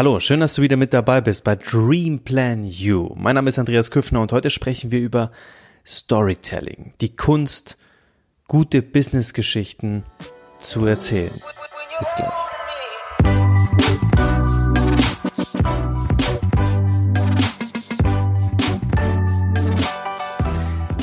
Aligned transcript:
Hallo, 0.00 0.18
schön, 0.18 0.40
dass 0.40 0.54
du 0.54 0.62
wieder 0.62 0.78
mit 0.78 0.94
dabei 0.94 1.20
bist 1.20 1.44
bei 1.44 1.56
Dream 1.56 2.20
Plan 2.20 2.64
You. 2.64 3.10
Mein 3.16 3.34
Name 3.34 3.50
ist 3.50 3.58
Andreas 3.58 3.90
Küffner 3.90 4.22
und 4.22 4.32
heute 4.32 4.48
sprechen 4.48 4.90
wir 4.90 4.98
über 4.98 5.30
Storytelling, 5.86 6.94
die 7.02 7.14
Kunst, 7.14 7.76
gute 8.48 8.80
Businessgeschichten 8.80 10.04
zu 10.58 10.86
erzählen. 10.86 11.42
Bis 11.98 12.14
gleich. 12.16 12.32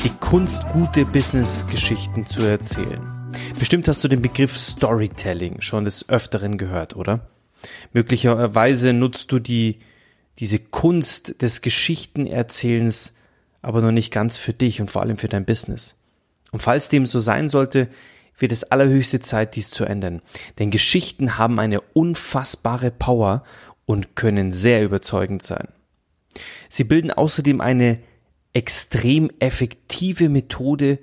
Die 0.02 0.10
Kunst, 0.18 0.64
gute 0.72 1.04
Businessgeschichten 1.04 2.26
zu 2.26 2.42
erzählen. 2.42 3.30
Bestimmt 3.60 3.86
hast 3.86 4.02
du 4.02 4.08
den 4.08 4.22
Begriff 4.22 4.58
Storytelling 4.58 5.60
schon 5.60 5.84
des 5.84 6.08
Öfteren 6.08 6.58
gehört, 6.58 6.96
oder? 6.96 7.28
Möglicherweise 7.92 8.92
nutzt 8.92 9.32
du 9.32 9.38
die, 9.38 9.78
diese 10.38 10.58
Kunst 10.58 11.42
des 11.42 11.62
Geschichtenerzählens 11.62 13.14
aber 13.62 13.80
noch 13.80 13.92
nicht 13.92 14.12
ganz 14.12 14.38
für 14.38 14.52
dich 14.52 14.80
und 14.80 14.90
vor 14.90 15.02
allem 15.02 15.16
für 15.16 15.28
dein 15.28 15.44
Business. 15.44 15.98
Und 16.52 16.60
falls 16.60 16.88
dem 16.88 17.06
so 17.06 17.20
sein 17.20 17.48
sollte, 17.48 17.88
wird 18.38 18.52
es 18.52 18.64
allerhöchste 18.64 19.20
Zeit, 19.20 19.56
dies 19.56 19.70
zu 19.70 19.84
ändern. 19.84 20.22
Denn 20.58 20.70
Geschichten 20.70 21.38
haben 21.38 21.58
eine 21.58 21.80
unfassbare 21.80 22.90
Power 22.90 23.42
und 23.84 24.14
können 24.16 24.52
sehr 24.52 24.84
überzeugend 24.84 25.42
sein. 25.42 25.68
Sie 26.68 26.84
bilden 26.84 27.10
außerdem 27.10 27.60
eine 27.60 27.98
extrem 28.52 29.30
effektive 29.40 30.28
Methode, 30.28 30.98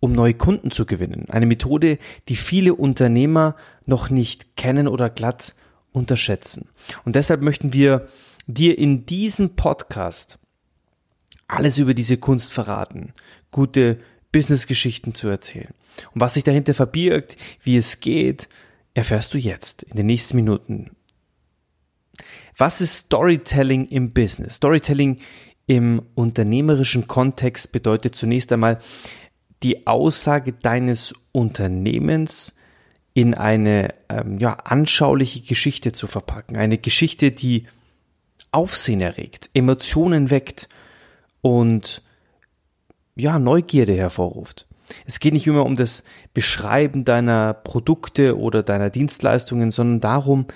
um 0.00 0.12
neue 0.12 0.34
Kunden 0.34 0.72
zu 0.72 0.86
gewinnen. 0.86 1.26
Eine 1.28 1.46
Methode, 1.46 1.98
die 2.28 2.36
viele 2.36 2.74
Unternehmer 2.74 3.54
noch 3.86 4.10
nicht 4.10 4.56
kennen 4.56 4.88
oder 4.88 5.08
glatt 5.08 5.54
unterschätzen. 5.92 6.68
Und 7.04 7.16
deshalb 7.16 7.42
möchten 7.42 7.72
wir 7.72 8.08
dir 8.46 8.78
in 8.78 9.06
diesem 9.06 9.56
Podcast 9.56 10.38
alles 11.48 11.78
über 11.78 11.94
diese 11.94 12.16
Kunst 12.16 12.52
verraten, 12.52 13.12
gute 13.50 13.98
Businessgeschichten 14.32 15.14
zu 15.14 15.28
erzählen. 15.28 15.74
Und 16.14 16.20
was 16.20 16.34
sich 16.34 16.44
dahinter 16.44 16.74
verbirgt, 16.74 17.36
wie 17.62 17.76
es 17.76 18.00
geht, 18.00 18.48
erfährst 18.94 19.34
du 19.34 19.38
jetzt 19.38 19.82
in 19.82 19.96
den 19.96 20.06
nächsten 20.06 20.36
Minuten. 20.36 20.96
Was 22.56 22.80
ist 22.80 22.96
Storytelling 22.96 23.88
im 23.88 24.12
Business? 24.12 24.56
Storytelling 24.56 25.18
im 25.66 26.02
unternehmerischen 26.14 27.06
Kontext 27.06 27.72
bedeutet 27.72 28.14
zunächst 28.14 28.52
einmal 28.52 28.78
die 29.62 29.86
Aussage 29.86 30.52
deines 30.52 31.14
Unternehmens 31.32 32.56
in 33.14 33.34
eine 33.34 33.94
ähm, 34.08 34.38
ja, 34.38 34.54
anschauliche 34.54 35.40
Geschichte 35.40 35.92
zu 35.92 36.06
verpacken. 36.06 36.56
Eine 36.56 36.78
Geschichte, 36.78 37.30
die 37.30 37.66
Aufsehen 38.50 39.00
erregt, 39.00 39.50
Emotionen 39.54 40.30
weckt 40.30 40.68
und 41.40 42.02
ja, 43.14 43.38
Neugierde 43.38 43.94
hervorruft. 43.94 44.66
Es 45.06 45.20
geht 45.20 45.32
nicht 45.32 45.46
immer 45.46 45.64
um 45.64 45.76
das 45.76 46.04
Beschreiben 46.34 47.04
deiner 47.04 47.54
Produkte 47.54 48.38
oder 48.38 48.62
deiner 48.62 48.90
Dienstleistungen, 48.90 49.70
sondern 49.70 50.00
darum, 50.00 50.46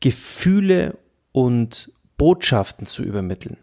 Gefühle 0.00 0.98
und 1.32 1.92
Botschaften 2.16 2.86
zu 2.86 3.02
übermitteln. 3.02 3.56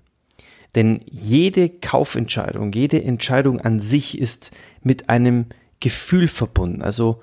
Denn 0.76 1.02
jede 1.06 1.70
Kaufentscheidung, 1.70 2.72
jede 2.72 3.04
Entscheidung 3.04 3.60
an 3.60 3.80
sich 3.80 4.18
ist 4.18 4.52
mit 4.82 5.10
einem 5.10 5.48
Gefühl 5.80 6.28
verbunden. 6.28 6.82
Also 6.82 7.22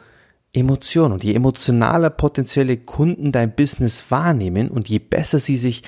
Emotion. 0.53 1.13
Und 1.13 1.25
je 1.25 1.35
emotionaler 1.35 2.11
potenzielle 2.11 2.77
Kunden 2.77 3.33
dein 3.33 3.55
Business 3.55 4.11
wahrnehmen 4.11 4.69
und 4.69 4.89
je 4.89 4.99
besser 4.99 5.39
sie 5.39 5.57
sich 5.57 5.83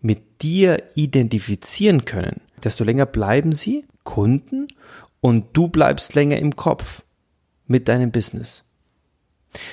mit 0.00 0.42
dir 0.42 0.82
identifizieren 0.94 2.04
können, 2.04 2.40
desto 2.62 2.84
länger 2.84 3.06
bleiben 3.06 3.52
sie 3.52 3.84
Kunden 4.04 4.68
und 5.20 5.56
du 5.56 5.68
bleibst 5.68 6.14
länger 6.14 6.38
im 6.38 6.54
Kopf 6.54 7.02
mit 7.66 7.88
deinem 7.88 8.12
Business. 8.12 8.64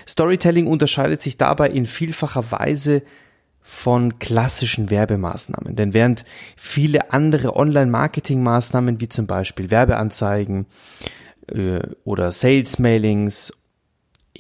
Storytelling 0.08 0.68
unterscheidet 0.68 1.22
sich 1.22 1.38
dabei 1.38 1.70
in 1.70 1.86
vielfacher 1.86 2.52
Weise 2.52 3.04
von 3.62 4.20
klassischen 4.20 4.90
Werbemaßnahmen. 4.90 5.76
Denn 5.76 5.94
während 5.94 6.26
viele 6.56 7.12
andere 7.12 7.56
Online-Marketing-Maßnahmen 7.56 9.00
wie 9.00 9.10
zum 9.10 9.28
Beispiel 9.28 9.72
Werbeanzeigen 9.72 10.66
äh, 11.48 11.80
oder 12.04 12.32
Sales-Mailings 12.32 13.54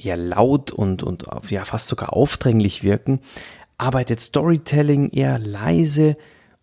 eher 0.06 0.18
laut 0.18 0.72
und, 0.72 1.04
und 1.04 1.26
ja, 1.50 1.66
fast 1.66 1.88
sogar 1.88 2.14
aufdringlich 2.14 2.84
wirken, 2.84 3.20
arbeitet 3.78 4.20
Storytelling 4.20 5.10
eher 5.10 5.40
leise 5.40 6.18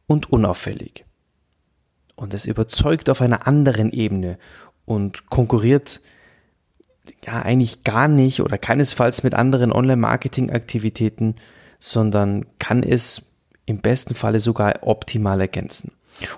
und 0.07 0.33
unauffällig. 0.33 1.05
Und 2.17 2.35
es 2.35 2.47
überzeugt 2.47 3.09
auf 3.09 3.21
einer 3.21 3.47
anderen 3.47 3.93
Ebene 3.93 4.39
und 4.85 5.31
konkurriert 5.31 6.01
ja 7.25 7.43
eigentlich 7.43 7.85
gar 7.85 8.09
nicht 8.09 8.41
oder 8.41 8.59
keinesfalls 8.59 9.23
mit 9.23 9.35
anderen 9.35 9.73
Online-Marketing-Aktivitäten, 9.73 11.37
sondern 11.79 12.47
kann 12.59 12.83
es 12.83 13.37
im 13.67 13.81
besten 13.81 14.15
Falle 14.15 14.41
sogar 14.41 14.81
optimal 14.83 15.41
ergänzen. 15.41 15.93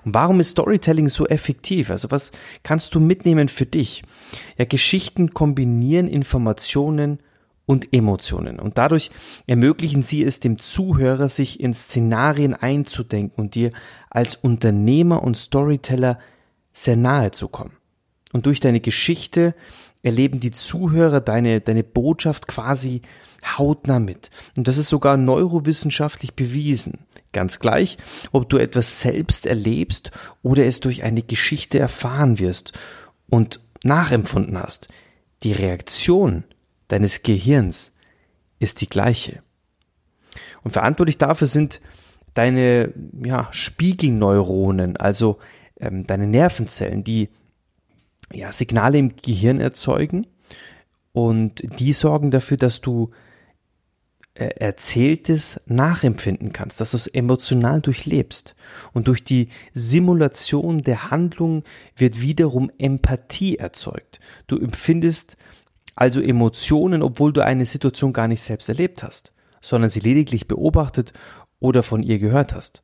Und 0.04 0.15
warum 0.15 0.41
ist 0.41 0.50
Storytelling 0.50 1.09
so 1.09 1.26
effektiv? 1.26 1.91
Also 1.91 2.10
was 2.10 2.32
kannst 2.62 2.94
du 2.94 3.00
mitnehmen 3.00 3.48
für 3.48 3.66
dich? 3.66 4.03
Ja, 4.59 4.65
Geschichten 4.65 5.34
kombinieren 5.34 6.09
Informationen 6.09 7.19
und 7.66 7.93
Emotionen 7.93 8.59
und 8.59 8.76
dadurch 8.76 9.10
ermöglichen 9.47 10.03
sie 10.03 10.25
es 10.25 10.41
dem 10.41 10.59
Zuhörer, 10.59 11.28
sich 11.28 11.60
in 11.60 11.72
Szenarien 11.72 12.54
einzudenken 12.54 13.41
und 13.41 13.54
dir 13.54 13.72
als 14.10 14.37
Unternehmer 14.37 15.22
und 15.22 15.37
Storyteller 15.37 16.19
sehr 16.72 16.97
nahe 16.97 17.31
zu 17.31 17.49
kommen. 17.49 17.76
Und 18.32 18.47
durch 18.47 18.60
deine 18.60 18.81
Geschichte 18.81 19.54
erleben 20.03 20.41
die 20.41 20.50
Zuhörer 20.50 21.20
deine, 21.20 21.60
deine 21.60 21.84
Botschaft 21.84 22.48
quasi 22.48 23.03
hautnah 23.56 24.00
mit. 24.00 24.31
Und 24.56 24.69
das 24.69 24.78
ist 24.78 24.88
sogar 24.88 25.16
neurowissenschaftlich 25.16 26.34
bewiesen. 26.34 27.00
Ganz 27.32 27.60
gleich, 27.60 27.98
ob 28.32 28.48
du 28.48 28.59
etwas 28.59 29.00
selbst 29.00 29.47
erlebst 29.47 30.10
oder 30.43 30.66
es 30.66 30.81
durch 30.81 31.03
eine 31.03 31.22
Geschichte 31.22 31.78
erfahren 31.78 32.38
wirst 32.38 32.72
und 33.28 33.60
nachempfunden 33.84 34.59
hast. 34.59 34.88
Die 35.43 35.53
Reaktion 35.53 36.44
deines 36.88 37.22
Gehirns 37.22 37.94
ist 38.59 38.81
die 38.81 38.88
gleiche. 38.88 39.43
Und 40.62 40.72
verantwortlich 40.72 41.19
dafür 41.19 41.47
sind 41.47 41.81
deine 42.34 42.93
ja, 43.25 43.49
Spiegelneuronen, 43.50 44.97
also 44.97 45.38
ähm, 45.81 46.06
deine 46.06 46.26
Nervenzellen, 46.26 47.03
die 47.03 47.31
ja, 48.32 48.53
Signale 48.53 48.98
im 48.98 49.16
Gehirn 49.16 49.60
erzeugen 49.60 50.26
und 51.12 51.62
die 51.78 51.93
sorgen 51.93 52.31
dafür, 52.31 52.56
dass 52.56 52.81
du 52.81 53.10
äh, 54.34 54.47
Erzähltes 54.56 55.60
nachempfinden 55.66 56.54
kannst, 56.54 56.81
dass 56.81 56.93
du 56.93 56.97
es 56.97 57.06
emotional 57.06 57.82
durchlebst. 57.82 58.56
Und 58.94 59.09
durch 59.09 59.25
die 59.25 59.48
Simulation 59.75 60.82
der 60.82 61.10
Handlung 61.10 61.65
wird 61.97 62.22
wiederum 62.22 62.70
Empathie 62.78 63.59
erzeugt. 63.59 64.20
Du 64.47 64.59
empfindest 64.59 65.37
also 65.94 66.22
Emotionen, 66.22 67.03
obwohl 67.03 67.34
du 67.34 67.44
eine 67.44 67.66
Situation 67.66 68.14
gar 68.14 68.26
nicht 68.26 68.43
selbst 68.43 68.70
erlebt 68.70 69.03
hast, 69.03 69.34
sondern 69.60 69.91
sie 69.91 70.00
lediglich 70.00 70.49
beobachtet 70.49 71.12
oder 71.60 71.82
von 71.82 72.03
ihr 72.03 72.19
gehört 72.19 72.54
hast. 72.54 72.82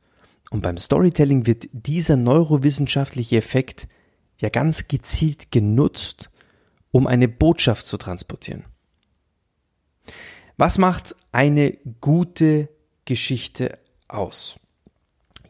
Und 0.51 0.61
beim 0.61 0.77
Storytelling 0.77 1.47
wird 1.47 1.67
dieser 1.71 2.15
neurowissenschaftliche 2.15 3.37
Effekt 3.37 3.87
ja 4.39 4.49
ganz 4.49 4.87
gezielt 4.87 5.51
genutzt, 5.51 6.29
um 6.91 7.07
eine 7.07 7.27
Botschaft 7.27 7.85
zu 7.85 7.97
transportieren. 7.97 8.65
Was 10.57 10.77
macht 10.77 11.15
eine 11.31 11.77
gute 12.01 12.69
Geschichte 13.05 13.77
aus? 14.07 14.59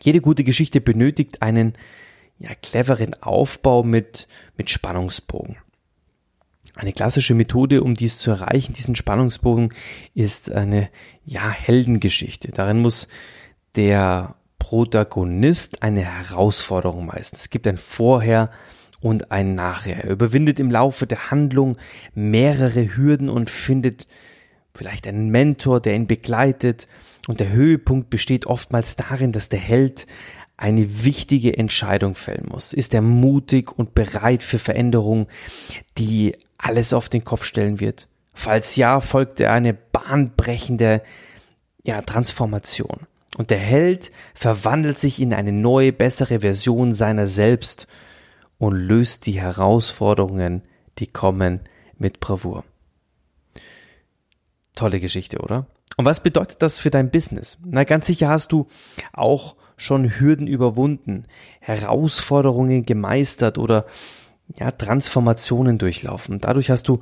Jede 0.01 0.21
gute 0.21 0.43
Geschichte 0.43 0.81
benötigt 0.81 1.41
einen 1.41 1.73
ja, 2.37 2.53
cleveren 2.55 3.21
Aufbau 3.21 3.83
mit, 3.83 4.27
mit 4.55 4.69
Spannungsbogen. 4.69 5.57
Eine 6.75 6.93
klassische 6.93 7.33
Methode, 7.33 7.83
um 7.83 7.95
dies 7.95 8.19
zu 8.19 8.31
erreichen, 8.31 8.73
diesen 8.73 8.95
Spannungsbogen, 8.95 9.73
ist 10.13 10.51
eine 10.51 10.89
ja, 11.25 11.49
Heldengeschichte. 11.49 12.51
Darin 12.51 12.79
muss 12.79 13.09
der 13.75 14.35
Protagonist 14.59 15.83
eine 15.83 16.01
Herausforderung 16.01 17.07
meistern. 17.07 17.39
Es 17.39 17.49
gibt 17.49 17.67
ein 17.67 17.77
Vorher 17.77 18.51
und 19.01 19.31
ein 19.31 19.55
Nachher. 19.55 20.03
Er 20.03 20.11
überwindet 20.11 20.59
im 20.59 20.71
Laufe 20.71 21.07
der 21.07 21.31
Handlung 21.31 21.77
mehrere 22.13 22.95
Hürden 22.95 23.29
und 23.29 23.49
findet 23.49 24.07
vielleicht 24.73 25.07
einen 25.07 25.29
Mentor, 25.29 25.79
der 25.79 25.95
ihn 25.95 26.07
begleitet. 26.07 26.87
Und 27.27 27.39
der 27.39 27.51
Höhepunkt 27.51 28.09
besteht 28.09 28.45
oftmals 28.45 28.95
darin, 28.95 29.31
dass 29.31 29.49
der 29.49 29.59
Held 29.59 30.07
eine 30.57 31.05
wichtige 31.05 31.57
Entscheidung 31.57 32.15
fällen 32.15 32.47
muss. 32.49 32.73
Ist 32.73 32.93
er 32.93 33.01
mutig 33.01 33.71
und 33.77 33.95
bereit 33.95 34.43
für 34.43 34.59
Veränderungen, 34.59 35.27
die 35.97 36.33
alles 36.57 36.93
auf 36.93 37.07
den 37.07 37.23
Kopf 37.23 37.45
stellen 37.45 37.79
wird? 37.79 38.07
Falls 38.33 38.75
ja, 38.75 38.99
folgt 38.99 39.39
er 39.39 39.53
eine 39.53 39.73
bahnbrechende 39.73 41.01
ja, 41.83 42.01
Transformation. 42.01 43.07
Und 43.37 43.51
der 43.51 43.57
Held 43.57 44.11
verwandelt 44.33 44.99
sich 44.99 45.21
in 45.21 45.33
eine 45.33 45.53
neue, 45.53 45.93
bessere 45.93 46.41
Version 46.41 46.93
seiner 46.93 47.27
selbst 47.27 47.87
und 48.59 48.73
löst 48.73 49.25
die 49.25 49.41
Herausforderungen, 49.41 50.61
die 50.99 51.07
kommen, 51.07 51.61
mit 51.97 52.19
Bravour. 52.19 52.63
Tolle 54.75 54.99
Geschichte, 54.99 55.39
oder? 55.39 55.65
Und 55.97 56.05
was 56.05 56.21
bedeutet 56.21 56.61
das 56.61 56.79
für 56.79 56.91
dein 56.91 57.11
Business? 57.11 57.57
Na, 57.65 57.83
ganz 57.83 58.05
sicher 58.05 58.29
hast 58.29 58.51
du 58.51 58.67
auch 59.11 59.55
schon 59.75 60.19
Hürden 60.19 60.47
überwunden, 60.47 61.23
Herausforderungen 61.59 62.85
gemeistert 62.85 63.57
oder 63.57 63.85
ja, 64.57 64.71
Transformationen 64.71 65.77
durchlaufen. 65.77 66.39
Dadurch 66.39 66.69
hast 66.69 66.87
du 66.87 66.99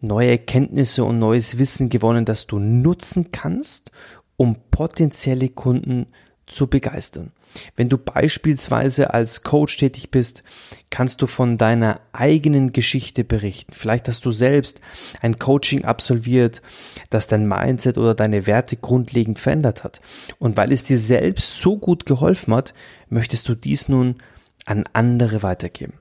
neue 0.00 0.30
Erkenntnisse 0.30 1.04
und 1.04 1.18
neues 1.18 1.58
Wissen 1.58 1.88
gewonnen, 1.88 2.24
das 2.24 2.46
du 2.46 2.58
nutzen 2.58 3.32
kannst, 3.32 3.90
um 4.36 4.56
potenzielle 4.70 5.48
Kunden 5.48 6.06
zu 6.46 6.66
begeistern. 6.66 7.32
Wenn 7.76 7.88
du 7.88 7.98
beispielsweise 7.98 9.12
als 9.12 9.42
Coach 9.42 9.76
tätig 9.76 10.10
bist, 10.10 10.42
kannst 10.90 11.22
du 11.22 11.26
von 11.26 11.58
deiner 11.58 12.00
eigenen 12.12 12.72
Geschichte 12.72 13.24
berichten. 13.24 13.72
Vielleicht 13.72 14.08
hast 14.08 14.24
du 14.24 14.30
selbst 14.30 14.80
ein 15.20 15.38
Coaching 15.38 15.84
absolviert, 15.84 16.62
das 17.10 17.28
dein 17.28 17.48
Mindset 17.48 17.98
oder 17.98 18.14
deine 18.14 18.46
Werte 18.46 18.76
grundlegend 18.76 19.38
verändert 19.38 19.84
hat. 19.84 20.00
Und 20.38 20.56
weil 20.56 20.72
es 20.72 20.84
dir 20.84 20.98
selbst 20.98 21.60
so 21.60 21.78
gut 21.78 22.06
geholfen 22.06 22.54
hat, 22.54 22.74
möchtest 23.08 23.48
du 23.48 23.54
dies 23.54 23.88
nun 23.88 24.16
an 24.64 24.84
andere 24.92 25.42
weitergeben. 25.42 25.94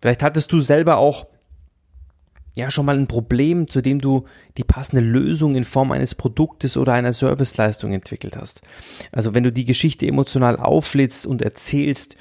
Vielleicht 0.00 0.22
hattest 0.22 0.52
du 0.52 0.60
selber 0.60 0.98
auch 0.98 1.26
ja 2.56 2.70
schon 2.70 2.86
mal 2.86 2.98
ein 2.98 3.06
Problem, 3.06 3.68
zu 3.68 3.82
dem 3.82 4.00
du 4.00 4.24
die 4.56 4.64
passende 4.64 5.02
Lösung 5.02 5.54
in 5.54 5.64
Form 5.64 5.92
eines 5.92 6.14
Produktes 6.14 6.76
oder 6.76 6.94
einer 6.94 7.12
Serviceleistung 7.12 7.92
entwickelt 7.92 8.36
hast. 8.36 8.62
Also 9.12 9.34
wenn 9.34 9.44
du 9.44 9.52
die 9.52 9.66
Geschichte 9.66 10.06
emotional 10.06 10.56
auflädst 10.56 11.26
und 11.26 11.42
erzählst, 11.42 12.16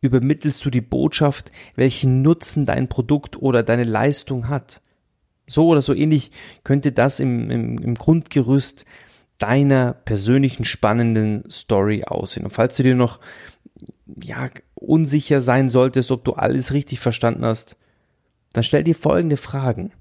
übermittelst 0.00 0.64
du 0.64 0.70
die 0.70 0.80
Botschaft, 0.80 1.52
welchen 1.74 2.22
Nutzen 2.22 2.64
dein 2.64 2.88
Produkt 2.88 3.40
oder 3.40 3.62
deine 3.62 3.84
Leistung 3.84 4.48
hat. 4.48 4.80
So 5.46 5.68
oder 5.68 5.82
so 5.82 5.94
ähnlich 5.94 6.32
könnte 6.64 6.90
das 6.90 7.20
im, 7.20 7.50
im, 7.50 7.78
im 7.78 7.94
Grundgerüst 7.94 8.86
deiner 9.38 9.92
persönlichen 9.92 10.64
spannenden 10.64 11.44
Story 11.50 12.04
aussehen. 12.04 12.44
Und 12.44 12.50
falls 12.50 12.78
du 12.78 12.82
dir 12.82 12.94
noch 12.94 13.20
ja, 14.22 14.48
unsicher 14.74 15.42
sein 15.42 15.68
solltest, 15.68 16.10
ob 16.10 16.24
du 16.24 16.32
alles 16.32 16.72
richtig 16.72 16.98
verstanden 17.00 17.44
hast, 17.44 17.76
dann 18.56 18.64
stell 18.64 18.84
dir 18.84 18.94
folgende 18.94 19.36
Fragen. 19.36 19.92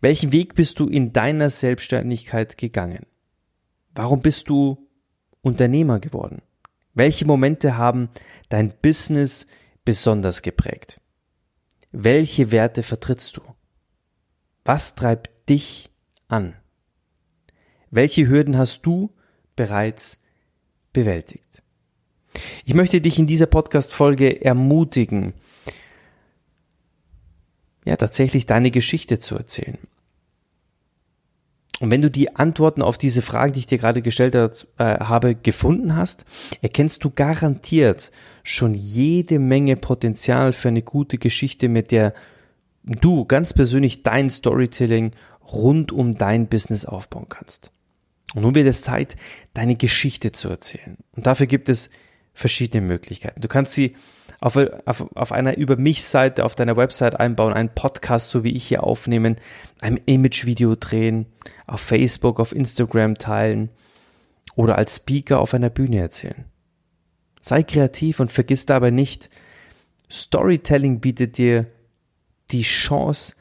Welchen 0.00 0.30
Weg 0.30 0.54
bist 0.54 0.78
du 0.78 0.86
in 0.86 1.12
deiner 1.12 1.50
Selbstständigkeit 1.50 2.56
gegangen? 2.56 3.04
Warum 3.96 4.20
bist 4.20 4.48
du 4.48 4.88
Unternehmer 5.40 5.98
geworden? 5.98 6.40
Welche 6.92 7.26
Momente 7.26 7.76
haben 7.76 8.10
dein 8.48 8.72
Business 8.80 9.48
besonders 9.84 10.42
geprägt? 10.42 11.00
Welche 11.90 12.52
Werte 12.52 12.84
vertrittst 12.84 13.38
du? 13.38 13.42
Was 14.64 14.94
treibt 14.94 15.48
dich 15.48 15.90
an? 16.28 16.54
Welche 17.90 18.28
Hürden 18.28 18.56
hast 18.56 18.82
du 18.86 19.12
bereits 19.56 20.22
bewältigt? 20.92 21.64
Ich 22.64 22.74
möchte 22.74 23.00
dich 23.00 23.18
in 23.18 23.26
dieser 23.26 23.46
Podcast-Folge 23.46 24.44
ermutigen, 24.44 25.34
ja, 27.84 27.96
tatsächlich 27.96 28.46
deine 28.46 28.70
Geschichte 28.70 29.18
zu 29.18 29.36
erzählen. 29.36 29.78
Und 31.80 31.90
wenn 31.90 32.02
du 32.02 32.10
die 32.10 32.36
Antworten 32.36 32.82
auf 32.82 32.98
diese 32.98 33.20
Fragen, 33.20 33.52
die 33.52 33.58
ich 33.58 33.66
dir 33.66 33.78
gerade 33.78 34.00
gestellt 34.00 34.34
äh, 34.34 34.44
habe, 34.78 35.34
gefunden 35.34 35.96
hast, 35.96 36.24
erkennst 36.62 37.02
du 37.04 37.10
garantiert 37.10 38.12
schon 38.42 38.74
jede 38.74 39.38
Menge 39.38 39.76
Potenzial 39.76 40.52
für 40.52 40.68
eine 40.68 40.82
gute 40.82 41.18
Geschichte, 41.18 41.68
mit 41.68 41.90
der 41.90 42.14
du 42.84 43.24
ganz 43.24 43.52
persönlich 43.52 44.02
dein 44.02 44.30
Storytelling 44.30 45.12
rund 45.52 45.92
um 45.92 46.16
dein 46.16 46.46
Business 46.46 46.84
aufbauen 46.84 47.28
kannst. 47.28 47.72
Und 48.34 48.42
nun 48.42 48.54
wird 48.54 48.66
es 48.66 48.82
Zeit, 48.82 49.16
deine 49.52 49.76
Geschichte 49.76 50.32
zu 50.32 50.48
erzählen. 50.48 50.96
Und 51.12 51.26
dafür 51.26 51.46
gibt 51.46 51.68
es 51.68 51.90
verschiedene 52.34 52.84
Möglichkeiten. 52.84 53.40
Du 53.40 53.48
kannst 53.48 53.72
sie 53.72 53.94
auf, 54.44 54.58
auf, 54.84 55.06
auf 55.16 55.32
einer 55.32 55.56
Über 55.56 55.76
mich-Seite 55.76 56.44
auf 56.44 56.54
deiner 56.54 56.76
Website 56.76 57.18
einbauen, 57.18 57.54
einen 57.54 57.70
Podcast, 57.70 58.28
so 58.28 58.44
wie 58.44 58.52
ich 58.52 58.66
hier 58.66 58.84
aufnehmen, 58.84 59.36
ein 59.80 59.98
Image-Video 60.04 60.76
drehen, 60.76 61.24
auf 61.66 61.80
Facebook, 61.80 62.38
auf 62.38 62.54
Instagram 62.54 63.16
teilen 63.16 63.70
oder 64.54 64.76
als 64.76 64.96
Speaker 64.96 65.40
auf 65.40 65.54
einer 65.54 65.70
Bühne 65.70 65.98
erzählen. 65.98 66.44
Sei 67.40 67.62
kreativ 67.62 68.20
und 68.20 68.30
vergiss 68.30 68.66
dabei 68.66 68.90
nicht, 68.90 69.30
Storytelling 70.10 71.00
bietet 71.00 71.38
dir 71.38 71.64
die 72.52 72.62
Chance, 72.62 73.36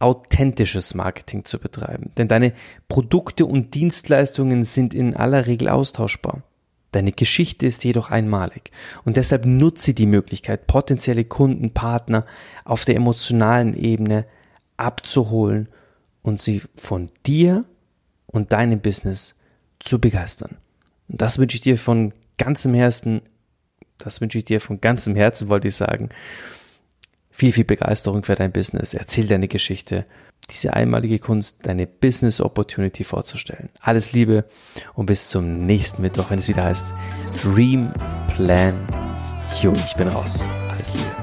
authentisches 0.00 0.92
Marketing 0.92 1.44
zu 1.44 1.60
betreiben. 1.60 2.10
Denn 2.16 2.26
deine 2.26 2.52
Produkte 2.88 3.46
und 3.46 3.74
Dienstleistungen 3.74 4.64
sind 4.64 4.92
in 4.92 5.14
aller 5.14 5.46
Regel 5.46 5.68
austauschbar. 5.68 6.42
Deine 6.92 7.12
Geschichte 7.12 7.66
ist 7.66 7.84
jedoch 7.84 8.10
einmalig 8.10 8.70
und 9.04 9.18
deshalb 9.18 9.44
nutze 9.44 9.92
die 9.92 10.06
Möglichkeit, 10.06 10.66
potenzielle 10.66 11.24
Kunden, 11.24 11.74
Partner 11.74 12.24
auf 12.64 12.84
der 12.86 12.96
emotionalen 12.96 13.74
Ebene 13.74 14.24
abzuholen 14.78 15.68
und 16.22 16.40
sie 16.40 16.62
von 16.76 17.10
dir 17.26 17.64
und 18.26 18.52
deinem 18.52 18.80
Business 18.80 19.38
zu 19.80 20.00
begeistern. 20.00 20.56
Und 21.08 21.20
das 21.20 21.38
wünsche 21.38 21.56
ich 21.56 21.62
dir 21.62 21.76
von 21.76 22.12
ganzem 22.38 22.72
Herzen, 22.74 23.20
das 23.98 24.20
wünsche 24.20 24.38
ich 24.38 24.44
dir 24.44 24.60
von 24.60 24.80
ganzem 24.80 25.14
Herzen, 25.14 25.48
wollte 25.48 25.68
ich 25.68 25.76
sagen. 25.76 26.08
Viel, 27.38 27.52
viel 27.52 27.64
Begeisterung 27.64 28.24
für 28.24 28.34
dein 28.34 28.50
Business. 28.50 28.94
Erzähl 28.94 29.28
deine 29.28 29.46
Geschichte 29.46 30.06
diese 30.50 30.72
einmalige 30.72 31.20
Kunst, 31.20 31.68
deine 31.68 31.86
Business 31.86 32.40
Opportunity 32.40 33.04
vorzustellen. 33.04 33.68
Alles 33.78 34.12
Liebe 34.12 34.44
und 34.94 35.06
bis 35.06 35.28
zum 35.28 35.64
nächsten 35.64 36.02
Mittwoch, 36.02 36.30
wenn 36.30 36.40
es 36.40 36.48
wieder 36.48 36.64
heißt 36.64 36.92
Dream 37.40 37.92
Plan 38.34 38.74
You. 39.62 39.72
Ich 39.86 39.94
bin 39.94 40.08
raus. 40.08 40.48
Alles 40.68 40.92
Liebe. 40.94 41.17